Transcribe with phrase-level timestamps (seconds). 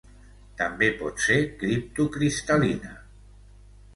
[0.61, 2.95] També pot ser criptocristal·lina.